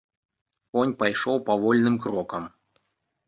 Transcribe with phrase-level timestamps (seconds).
[0.77, 2.43] Конь пайшоў павольным крокам.